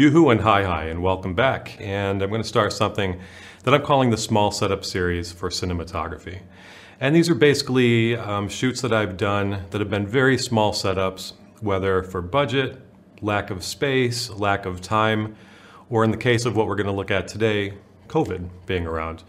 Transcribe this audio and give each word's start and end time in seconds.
Yoo-hoo 0.00 0.30
and 0.30 0.40
hi 0.40 0.64
hi 0.64 0.84
and 0.84 1.02
welcome 1.02 1.34
back. 1.34 1.76
And 1.78 2.22
I'm 2.22 2.30
going 2.30 2.40
to 2.40 2.48
start 2.48 2.72
something 2.72 3.20
that 3.64 3.74
I'm 3.74 3.82
calling 3.82 4.08
the 4.08 4.16
Small 4.16 4.50
Setup 4.50 4.82
Series 4.82 5.30
for 5.30 5.50
cinematography. 5.50 6.40
And 7.00 7.14
these 7.14 7.28
are 7.28 7.34
basically 7.34 8.16
um, 8.16 8.48
shoots 8.48 8.80
that 8.80 8.94
I've 8.94 9.18
done 9.18 9.66
that 9.68 9.78
have 9.78 9.90
been 9.90 10.06
very 10.06 10.38
small 10.38 10.72
setups, 10.72 11.34
whether 11.60 12.02
for 12.02 12.22
budget, 12.22 12.80
lack 13.20 13.50
of 13.50 13.62
space, 13.62 14.30
lack 14.30 14.64
of 14.64 14.80
time, 14.80 15.36
or 15.90 16.02
in 16.02 16.12
the 16.12 16.16
case 16.16 16.46
of 16.46 16.56
what 16.56 16.66
we're 16.66 16.76
going 16.76 16.86
to 16.86 16.92
look 16.92 17.10
at 17.10 17.28
today, 17.28 17.74
COVID 18.08 18.48
being 18.64 18.86
around. 18.86 19.22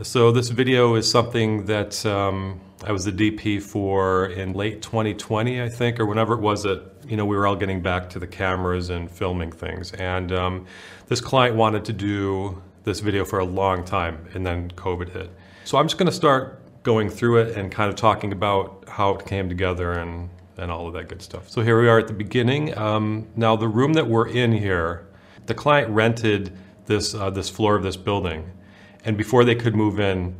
So 0.00 0.32
this 0.32 0.48
video 0.48 0.94
is 0.94 1.10
something 1.10 1.66
that 1.66 2.06
um, 2.06 2.62
I 2.82 2.92
was 2.92 3.04
the 3.04 3.12
DP 3.12 3.60
for 3.60 4.24
in 4.24 4.54
late 4.54 4.80
2020, 4.80 5.60
I 5.60 5.68
think, 5.68 6.00
or 6.00 6.06
whenever 6.06 6.32
it 6.32 6.40
was 6.40 6.62
that 6.62 6.97
you 7.08 7.16
know 7.16 7.24
we 7.24 7.36
were 7.36 7.46
all 7.46 7.56
getting 7.56 7.80
back 7.80 8.10
to 8.10 8.18
the 8.18 8.26
cameras 8.26 8.90
and 8.90 9.10
filming 9.10 9.50
things. 9.50 9.92
And 9.92 10.32
um, 10.32 10.66
this 11.06 11.20
client 11.20 11.56
wanted 11.56 11.84
to 11.86 11.92
do 11.92 12.62
this 12.84 13.00
video 13.00 13.24
for 13.24 13.38
a 13.38 13.44
long 13.44 13.84
time, 13.84 14.26
and 14.34 14.46
then 14.46 14.70
COVID 14.72 15.10
hit. 15.10 15.30
So 15.64 15.78
I'm 15.78 15.86
just 15.86 15.98
going 15.98 16.06
to 16.06 16.12
start 16.12 16.62
going 16.82 17.10
through 17.10 17.38
it 17.38 17.56
and 17.56 17.70
kind 17.70 17.90
of 17.90 17.96
talking 17.96 18.32
about 18.32 18.84
how 18.88 19.14
it 19.14 19.26
came 19.26 19.48
together 19.48 19.92
and 19.92 20.30
and 20.56 20.70
all 20.70 20.88
of 20.88 20.94
that 20.94 21.08
good 21.08 21.22
stuff. 21.22 21.48
So 21.48 21.62
here 21.62 21.80
we 21.80 21.88
are 21.88 21.98
at 21.98 22.08
the 22.08 22.12
beginning. 22.12 22.76
Um, 22.76 23.28
now 23.36 23.56
the 23.56 23.68
room 23.68 23.92
that 23.94 24.06
we're 24.06 24.28
in 24.28 24.52
here, 24.52 25.06
the 25.46 25.54
client 25.54 25.88
rented 25.90 26.52
this 26.86 27.14
uh, 27.14 27.30
this 27.30 27.48
floor 27.48 27.76
of 27.76 27.82
this 27.82 27.96
building 27.96 28.50
and 29.04 29.16
before 29.16 29.44
they 29.44 29.54
could 29.54 29.74
move 29.74 30.00
in, 30.00 30.36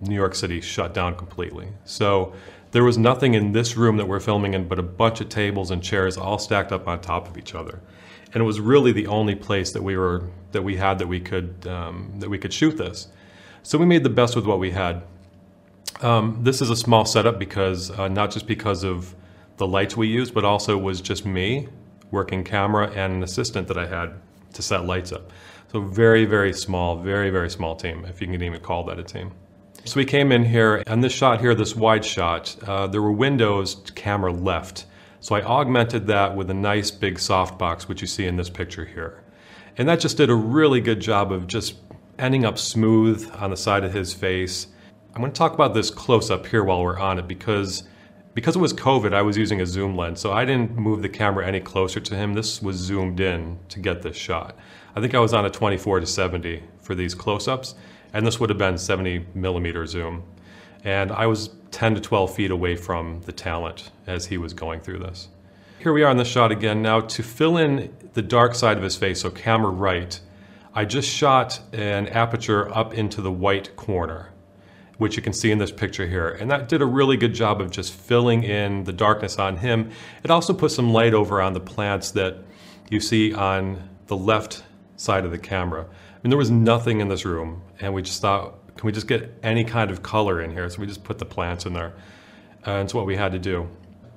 New 0.00 0.14
York 0.14 0.34
City 0.34 0.60
shut 0.60 0.94
down 0.94 1.16
completely. 1.16 1.68
So 1.84 2.32
there 2.70 2.84
was 2.84 2.98
nothing 2.98 3.34
in 3.34 3.52
this 3.52 3.76
room 3.76 3.96
that 3.96 4.06
we're 4.06 4.20
filming 4.20 4.54
in 4.54 4.68
but 4.68 4.78
a 4.78 4.82
bunch 4.82 5.20
of 5.20 5.28
tables 5.28 5.70
and 5.70 5.82
chairs 5.82 6.16
all 6.16 6.38
stacked 6.38 6.72
up 6.72 6.86
on 6.86 7.00
top 7.00 7.28
of 7.28 7.38
each 7.38 7.54
other. 7.54 7.80
And 8.32 8.42
it 8.42 8.44
was 8.44 8.60
really 8.60 8.92
the 8.92 9.06
only 9.06 9.34
place 9.34 9.72
that 9.72 9.82
we 9.82 9.96
were 9.96 10.28
that 10.52 10.62
we 10.62 10.76
had 10.76 10.98
that 10.98 11.06
we 11.06 11.20
could 11.20 11.66
um, 11.66 12.12
that 12.18 12.28
we 12.28 12.38
could 12.38 12.52
shoot 12.52 12.76
this. 12.76 13.08
So 13.62 13.78
we 13.78 13.86
made 13.86 14.02
the 14.02 14.10
best 14.10 14.36
with 14.36 14.46
what 14.46 14.58
we 14.58 14.70
had. 14.70 15.02
Um, 16.00 16.40
this 16.42 16.60
is 16.60 16.70
a 16.70 16.76
small 16.76 17.04
setup 17.04 17.38
because 17.38 17.90
uh, 17.90 18.08
not 18.08 18.30
just 18.30 18.46
because 18.46 18.84
of 18.84 19.14
the 19.56 19.66
lights 19.66 19.96
we 19.96 20.06
used, 20.08 20.34
but 20.34 20.44
also 20.44 20.76
was 20.76 21.00
just 21.00 21.26
me 21.26 21.68
working 22.10 22.44
camera 22.44 22.90
and 22.90 23.14
an 23.14 23.22
assistant 23.22 23.68
that 23.68 23.78
I 23.78 23.86
had 23.86 24.14
to 24.54 24.62
set 24.62 24.84
lights 24.84 25.12
up. 25.12 25.32
So 25.72 25.80
very, 25.80 26.24
very 26.24 26.52
small, 26.52 26.96
very, 26.96 27.30
very 27.30 27.50
small 27.50 27.76
team, 27.76 28.04
if 28.06 28.20
you 28.20 28.26
can 28.26 28.42
even 28.42 28.60
call 28.60 28.84
that 28.84 28.98
a 28.98 29.02
team. 29.02 29.32
So 29.84 29.96
we 29.96 30.04
came 30.04 30.32
in 30.32 30.44
here, 30.44 30.82
and 30.86 31.02
this 31.02 31.12
shot 31.12 31.40
here, 31.40 31.54
this 31.54 31.74
wide 31.74 32.04
shot, 32.04 32.56
uh, 32.66 32.86
there 32.88 33.00
were 33.00 33.12
windows 33.12 33.82
camera 33.94 34.32
left. 34.32 34.86
So 35.20 35.34
I 35.34 35.42
augmented 35.42 36.06
that 36.08 36.36
with 36.36 36.50
a 36.50 36.54
nice 36.54 36.90
big 36.90 37.16
softbox, 37.16 37.88
which 37.88 38.00
you 38.00 38.06
see 38.06 38.26
in 38.26 38.36
this 38.36 38.50
picture 38.50 38.84
here. 38.84 39.22
And 39.76 39.88
that 39.88 40.00
just 40.00 40.16
did 40.16 40.30
a 40.30 40.34
really 40.34 40.80
good 40.80 41.00
job 41.00 41.32
of 41.32 41.46
just 41.46 41.76
ending 42.18 42.44
up 42.44 42.58
smooth 42.58 43.30
on 43.34 43.50
the 43.50 43.56
side 43.56 43.84
of 43.84 43.92
his 43.92 44.12
face. 44.12 44.66
I'm 45.14 45.20
going 45.20 45.32
to 45.32 45.38
talk 45.38 45.54
about 45.54 45.74
this 45.74 45.90
close 45.90 46.30
up 46.30 46.46
here 46.46 46.64
while 46.64 46.82
we're 46.82 46.98
on 46.98 47.18
it 47.18 47.26
because 47.26 47.84
because 48.34 48.54
it 48.54 48.60
was 48.60 48.72
COVID, 48.72 49.12
I 49.12 49.22
was 49.22 49.36
using 49.36 49.60
a 49.60 49.66
zoom 49.66 49.96
lens, 49.96 50.20
so 50.20 50.30
I 50.32 50.44
didn't 50.44 50.76
move 50.76 51.02
the 51.02 51.08
camera 51.08 51.44
any 51.44 51.58
closer 51.58 51.98
to 51.98 52.14
him. 52.14 52.34
This 52.34 52.62
was 52.62 52.76
zoomed 52.76 53.18
in 53.18 53.58
to 53.70 53.80
get 53.80 54.02
this 54.02 54.16
shot. 54.16 54.56
I 54.94 55.00
think 55.00 55.12
I 55.16 55.18
was 55.18 55.34
on 55.34 55.44
a 55.44 55.50
24 55.50 55.98
to 56.00 56.06
70 56.06 56.62
for 56.80 56.94
these 56.94 57.16
close-ups, 57.16 57.74
and 58.12 58.26
this 58.26 58.40
would 58.40 58.50
have 58.50 58.58
been 58.58 58.78
70 58.78 59.26
millimeter 59.34 59.86
zoom. 59.86 60.22
And 60.84 61.12
I 61.12 61.26
was 61.26 61.50
10 61.70 61.96
to 61.96 62.00
12 62.00 62.34
feet 62.34 62.50
away 62.50 62.76
from 62.76 63.20
the 63.22 63.32
talent 63.32 63.90
as 64.06 64.26
he 64.26 64.38
was 64.38 64.52
going 64.52 64.80
through 64.80 65.00
this. 65.00 65.28
Here 65.80 65.92
we 65.92 66.02
are 66.02 66.10
in 66.10 66.16
the 66.16 66.24
shot 66.24 66.50
again. 66.50 66.82
Now 66.82 67.00
to 67.00 67.22
fill 67.22 67.56
in 67.56 67.94
the 68.14 68.22
dark 68.22 68.54
side 68.54 68.76
of 68.76 68.82
his 68.82 68.96
face, 68.96 69.20
so 69.20 69.30
camera 69.30 69.70
right, 69.70 70.18
I 70.74 70.84
just 70.84 71.08
shot 71.08 71.60
an 71.72 72.06
Aputure 72.06 72.74
up 72.76 72.94
into 72.94 73.20
the 73.20 73.30
white 73.30 73.76
corner, 73.76 74.30
which 74.96 75.16
you 75.16 75.22
can 75.22 75.32
see 75.32 75.50
in 75.50 75.58
this 75.58 75.70
picture 75.70 76.06
here. 76.06 76.28
And 76.28 76.50
that 76.50 76.68
did 76.68 76.82
a 76.82 76.86
really 76.86 77.16
good 77.16 77.34
job 77.34 77.60
of 77.60 77.70
just 77.70 77.92
filling 77.92 78.42
in 78.42 78.84
the 78.84 78.92
darkness 78.92 79.38
on 79.38 79.56
him. 79.56 79.90
It 80.24 80.30
also 80.30 80.52
put 80.52 80.72
some 80.72 80.92
light 80.92 81.14
over 81.14 81.40
on 81.40 81.52
the 81.52 81.60
plants 81.60 82.10
that 82.12 82.38
you 82.90 83.00
see 83.00 83.32
on 83.34 83.88
the 84.06 84.16
left 84.16 84.64
side 84.98 85.24
of 85.24 85.30
the 85.30 85.38
camera. 85.38 85.82
I 85.82 86.18
mean, 86.22 86.28
there 86.28 86.36
was 86.36 86.50
nothing 86.50 87.00
in 87.00 87.08
this 87.08 87.24
room, 87.24 87.62
and 87.80 87.94
we 87.94 88.02
just 88.02 88.20
thought, 88.20 88.76
can 88.76 88.86
we 88.86 88.92
just 88.92 89.08
get 89.08 89.32
any 89.42 89.64
kind 89.64 89.90
of 89.90 90.02
color 90.02 90.42
in 90.42 90.50
here? 90.50 90.68
So 90.68 90.80
we 90.80 90.86
just 90.86 91.02
put 91.02 91.18
the 91.18 91.24
plants 91.24 91.64
in 91.64 91.72
there. 91.72 91.94
And 92.64 92.84
it's 92.84 92.92
what 92.92 93.06
we 93.06 93.16
had 93.16 93.32
to 93.32 93.38
do. 93.38 93.68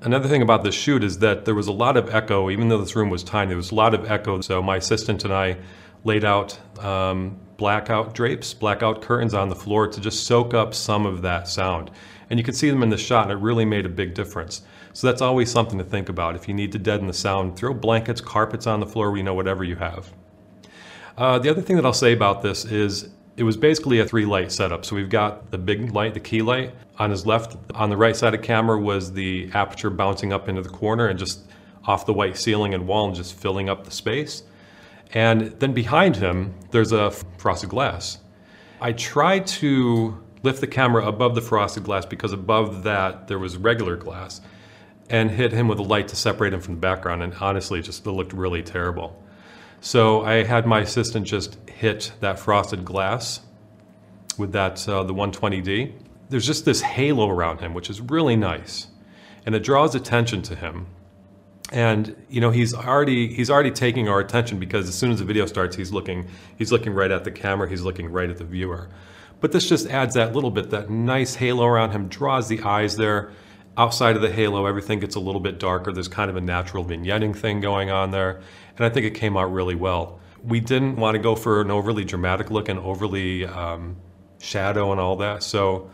Another 0.02 0.28
thing 0.28 0.42
about 0.42 0.64
this 0.64 0.76
shoot 0.76 1.04
is 1.04 1.20
that 1.20 1.46
there 1.46 1.56
was 1.56 1.68
a 1.68 1.72
lot 1.72 1.96
of 1.96 2.14
echo, 2.14 2.50
even 2.50 2.68
though 2.68 2.80
this 2.80 2.96
room 2.96 3.10
was 3.10 3.24
tiny, 3.24 3.50
there 3.50 3.58
was 3.58 3.72
a 3.72 3.76
lot 3.76 3.94
of 3.94 4.10
echo. 4.10 4.42
So 4.42 4.62
my 4.62 4.78
assistant 4.78 5.24
and 5.24 5.34
I 5.34 5.58
laid 6.04 6.26
out 6.26 6.60
um, 6.84 7.40
blackout 7.58 8.16
drapes, 8.16 8.54
blackout 8.54 9.04
curtains 9.04 9.36
on 9.36 9.50
the 9.50 9.56
floor 9.56 9.88
to 9.88 10.02
just 10.02 10.26
soak 10.26 10.56
up 10.56 10.74
some 10.74 11.06
of 11.06 11.22
that 11.22 11.48
sound. 11.48 11.92
And 12.32 12.40
you 12.40 12.44
could 12.44 12.56
see 12.56 12.72
them 12.72 12.82
in 12.82 12.90
the 12.90 12.98
shot, 12.98 13.30
and 13.30 13.32
it 13.32 13.44
really 13.44 13.66
made 13.66 13.86
a 13.86 13.90
big 13.90 14.16
difference. 14.16 14.64
So 14.94 15.06
that's 15.06 15.22
always 15.22 15.52
something 15.52 15.78
to 15.78 15.84
think 15.84 16.10
about. 16.10 16.36
If 16.36 16.48
you 16.48 16.56
need 16.56 16.72
to 16.72 16.80
deaden 16.80 17.06
the 17.06 17.14
sound, 17.14 17.56
throw 17.56 17.74
blankets, 17.74 18.22
carpets 18.22 18.66
on 18.66 18.80
the 18.80 18.88
floor, 18.88 19.16
you 19.16 19.24
know, 19.24 19.36
whatever 19.36 19.64
you 19.64 19.76
have. 19.76 20.12
Uh, 21.18 21.40
the 21.40 21.50
other 21.50 21.62
thing 21.62 21.76
that 21.76 21.86
I'll 21.86 21.94
say 21.94 22.14
about 22.14 22.42
this 22.42 22.66
is 22.66 23.10
it 23.38 23.44
was 23.44 23.58
basically 23.58 24.00
a 24.00 24.06
three 24.06 24.26
light 24.26 24.52
setup. 24.52 24.86
So 24.86 24.96
we've 24.96 25.10
got 25.10 25.52
the 25.52 25.58
big 25.58 25.92
light, 25.92 26.14
the 26.14 26.20
key 26.20 26.42
light 26.42 26.74
on 27.00 27.10
his 27.10 27.26
left. 27.26 27.58
On 27.76 27.90
the 27.90 27.98
right 27.98 28.16
side 28.16 28.34
of 28.34 28.42
camera 28.42 28.80
was 28.80 29.14
the 29.14 29.50
Aputure 29.50 29.96
bouncing 29.96 30.34
up 30.34 30.50
into 30.50 30.62
the 30.62 30.70
corner 30.70 31.08
and 31.08 31.18
just 31.18 31.42
off 31.86 32.06
the 32.06 32.14
white 32.14 32.38
ceiling 32.38 32.74
and 32.74 32.88
wall 32.88 33.08
and 33.08 33.16
just 33.16 33.34
filling 33.34 33.70
up 33.70 33.86
the 33.86 33.92
space. 33.92 34.44
And 35.14 35.48
then 35.60 35.74
behind 35.74 36.16
him, 36.16 36.54
there's 36.72 36.92
a 36.92 37.12
frosted 37.38 37.70
glass. 37.70 38.20
I 38.80 38.94
tried 38.94 39.48
to 39.48 40.18
lift 40.44 40.62
the 40.62 40.68
camera 40.68 41.06
above 41.06 41.36
the 41.36 41.42
frosted 41.42 41.84
glass 41.84 42.06
because 42.06 42.34
above 42.34 42.84
that 42.84 43.28
there 43.28 43.40
was 43.40 43.58
regular 43.58 43.96
glass 43.96 44.42
and 45.10 45.30
hit 45.30 45.52
him 45.52 45.68
with 45.68 45.80
a 45.80 45.84
light 45.84 46.08
to 46.08 46.16
separate 46.16 46.54
him 46.54 46.62
from 46.62 46.76
the 46.76 46.80
background. 46.80 47.22
And 47.22 47.34
honestly, 47.42 47.80
it 47.80 47.84
just 47.84 48.06
looked 48.08 48.34
really 48.34 48.64
terrible. 48.64 49.22
So 49.84 50.22
I 50.22 50.44
had 50.44 50.68
my 50.68 50.82
assistant 50.82 51.26
just 51.26 51.58
hit 51.68 52.12
that 52.20 52.38
frosted 52.38 52.86
glass 52.86 53.42
with 54.38 54.52
that 54.52 54.88
uh, 54.88 55.04
the 55.04 55.14
120D. 55.14 55.94
There's 56.30 56.46
just 56.46 56.66
this 56.66 56.82
halo 56.82 57.28
around 57.28 57.62
him, 57.62 57.74
which 57.74 57.90
is 57.90 58.00
really 58.00 58.36
nice, 58.36 58.88
and 59.44 59.56
it 59.56 59.64
draws 59.64 59.96
attention 59.96 60.44
to 60.44 60.56
him. 60.56 60.86
And 61.72 62.16
you 62.30 62.42
know 62.42 62.52
he's 62.52 62.76
already 62.76 63.34
he's 63.34 63.50
already 63.50 63.72
taking 63.72 64.08
our 64.08 64.20
attention 64.20 64.60
because 64.60 64.88
as 64.88 64.94
soon 64.94 65.12
as 65.12 65.18
the 65.18 65.26
video 65.26 65.48
starts, 65.48 65.76
he's 65.76 65.92
looking 65.92 66.30
he's 66.60 66.72
looking 66.72 66.94
right 66.94 67.10
at 67.10 67.24
the 67.24 67.32
camera, 67.32 67.68
he's 67.68 67.82
looking 67.82 68.12
right 68.12 68.30
at 68.30 68.38
the 68.38 68.46
viewer. 68.46 68.88
But 69.40 69.52
this 69.52 69.68
just 69.68 69.88
adds 69.88 70.14
that 70.14 70.34
little 70.34 70.52
bit, 70.52 70.70
that 70.70 70.92
nice 70.92 71.34
halo 71.34 71.66
around 71.66 71.90
him, 71.90 72.08
draws 72.08 72.48
the 72.48 72.62
eyes 72.62 72.98
there. 72.98 73.32
Outside 73.78 74.18
of 74.18 74.22
the 74.22 74.32
halo, 74.32 74.66
everything 74.66 75.00
gets 75.00 75.16
a 75.16 75.20
little 75.20 75.40
bit 75.40 75.58
darker. 75.58 75.94
There's 75.94 76.10
kind 76.10 76.30
of 76.30 76.36
a 76.36 76.42
natural 76.42 76.84
vignetting 76.84 77.36
thing 77.36 77.62
going 77.62 77.90
on 77.90 78.12
there. 78.12 78.42
And 78.76 78.86
I 78.86 78.90
think 78.90 79.06
it 79.06 79.12
came 79.12 79.38
out 79.38 79.52
really 79.52 79.76
well. 79.76 80.20
We 80.44 80.60
didn't 80.60 80.98
want 80.98 81.16
to 81.16 81.20
go 81.20 81.36
for 81.36 81.62
an 81.62 81.72
overly 81.72 82.04
dramatic 82.04 82.52
look 82.52 82.68
and 82.68 82.80
overly 82.80 83.46
um, 83.46 83.96
shadow 84.40 84.92
and 84.92 85.00
all 85.00 85.16
that. 85.18 85.44
So, 85.44 85.90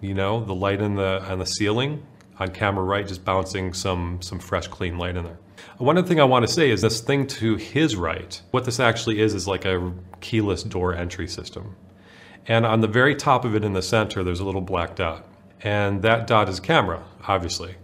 you 0.00 0.14
know, 0.14 0.44
the 0.44 0.54
light 0.54 0.80
in 0.80 0.96
the 0.96 1.22
on 1.30 1.38
the 1.38 1.46
ceiling 1.46 2.04
on 2.40 2.48
camera 2.48 2.84
right, 2.84 3.06
just 3.06 3.24
bouncing 3.24 3.72
some 3.72 4.20
some 4.20 4.38
fresh, 4.38 4.66
clean 4.66 4.98
light 4.98 5.16
in 5.16 5.24
there. 5.24 5.38
One 5.78 5.96
other 5.96 6.08
thing 6.08 6.20
I 6.20 6.24
want 6.24 6.46
to 6.46 6.52
say 6.52 6.70
is 6.70 6.80
this 6.80 7.00
thing 7.00 7.26
to 7.28 7.54
his 7.56 7.94
right. 7.94 8.40
What 8.50 8.64
this 8.64 8.80
actually 8.80 9.20
is 9.20 9.34
is 9.34 9.46
like 9.46 9.64
a 9.64 9.92
keyless 10.20 10.64
door 10.64 10.94
entry 10.94 11.28
system. 11.28 11.76
And 12.48 12.66
on 12.66 12.80
the 12.80 12.88
very 12.88 13.14
top 13.14 13.44
of 13.44 13.54
it 13.54 13.62
in 13.62 13.74
the 13.74 13.82
center, 13.82 14.24
there's 14.24 14.40
a 14.40 14.44
little 14.44 14.60
black 14.60 14.96
dot 14.96 15.24
and 15.62 16.02
that 16.02 16.26
dot 16.26 16.48
is 16.48 16.60
camera, 16.60 17.02
obviously. 17.26 17.76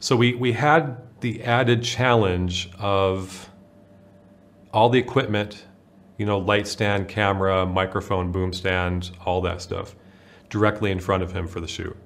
So 0.00 0.16
we, 0.16 0.34
we 0.34 0.52
had 0.52 0.98
the 1.20 1.42
added 1.44 1.82
challenge 1.82 2.70
of 2.78 3.48
all 4.72 4.88
the 4.88 4.98
equipment, 4.98 5.64
you 6.18 6.26
know, 6.26 6.38
light 6.38 6.66
stand, 6.66 7.08
camera, 7.08 7.64
microphone, 7.66 8.32
boom 8.32 8.52
stand, 8.52 9.10
all 9.24 9.40
that 9.42 9.62
stuff, 9.62 9.94
directly 10.50 10.90
in 10.90 10.98
front 10.98 11.22
of 11.22 11.32
him 11.32 11.46
for 11.46 11.60
the 11.60 11.68
shoot. 11.68 11.96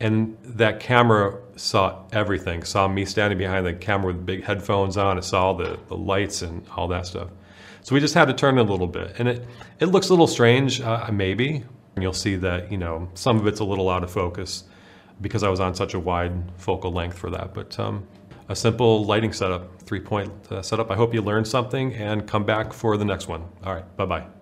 And 0.00 0.38
that 0.42 0.80
camera 0.80 1.38
saw 1.56 2.04
everything, 2.10 2.64
saw 2.64 2.88
me 2.88 3.04
standing 3.04 3.36
behind 3.38 3.66
the 3.66 3.74
camera 3.74 4.14
with 4.14 4.24
big 4.24 4.44
headphones 4.44 4.96
on, 4.96 5.18
it 5.18 5.24
saw 5.24 5.52
the, 5.52 5.78
the 5.88 5.96
lights 5.96 6.40
and 6.40 6.66
all 6.74 6.88
that 6.88 7.06
stuff. 7.06 7.28
So 7.82 7.94
we 7.94 8.00
just 8.00 8.14
had 8.14 8.26
to 8.26 8.34
turn 8.34 8.56
it 8.56 8.62
a 8.62 8.64
little 8.64 8.86
bit. 8.86 9.16
And 9.18 9.28
it, 9.28 9.46
it 9.78 9.86
looks 9.86 10.08
a 10.08 10.12
little 10.12 10.26
strange, 10.26 10.80
uh, 10.80 11.10
maybe, 11.12 11.64
and 11.94 12.02
you'll 12.02 12.12
see 12.12 12.36
that, 12.36 12.70
you 12.70 12.78
know, 12.78 13.08
some 13.14 13.38
of 13.38 13.46
it's 13.46 13.60
a 13.60 13.64
little 13.64 13.88
out 13.88 14.04
of 14.04 14.10
focus 14.10 14.64
because 15.20 15.42
I 15.42 15.48
was 15.48 15.60
on 15.60 15.74
such 15.74 15.94
a 15.94 15.98
wide 15.98 16.32
focal 16.56 16.92
length 16.92 17.18
for 17.18 17.30
that. 17.30 17.54
But 17.54 17.78
um, 17.78 18.06
a 18.48 18.56
simple 18.56 19.04
lighting 19.04 19.32
setup, 19.32 19.82
three 19.82 20.00
point 20.00 20.32
uh, 20.50 20.62
setup. 20.62 20.90
I 20.90 20.96
hope 20.96 21.14
you 21.14 21.22
learned 21.22 21.46
something 21.46 21.94
and 21.94 22.26
come 22.26 22.44
back 22.44 22.72
for 22.72 22.96
the 22.96 23.04
next 23.04 23.28
one. 23.28 23.44
All 23.64 23.74
right, 23.74 23.96
bye 23.96 24.06
bye. 24.06 24.39